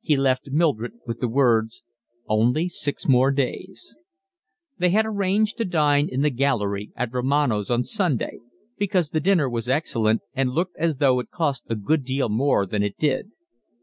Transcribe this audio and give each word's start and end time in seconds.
He 0.00 0.16
left 0.16 0.46
Mildred 0.50 0.92
with 1.04 1.20
the 1.20 1.28
words: 1.28 1.82
"Only 2.26 2.68
six 2.68 3.02
days 3.04 3.06
more." 3.10 3.34
They 4.78 4.88
had 4.88 5.04
arranged 5.04 5.58
to 5.58 5.66
dine 5.66 6.08
in 6.08 6.22
the 6.22 6.30
gallery 6.30 6.90
at 6.96 7.12
Romano's 7.12 7.70
on 7.70 7.84
Sunday, 7.84 8.38
because 8.78 9.10
the 9.10 9.20
dinner 9.20 9.46
was 9.46 9.68
excellent 9.68 10.22
and 10.32 10.52
looked 10.54 10.78
as 10.78 10.96
though 10.96 11.20
it 11.20 11.30
cost 11.30 11.64
a 11.68 11.76
good 11.76 12.02
deal 12.02 12.30
more 12.30 12.64
than 12.64 12.82
it 12.82 12.96
did. 12.96 13.32